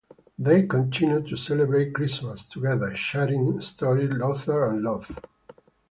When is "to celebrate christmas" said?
1.27-2.43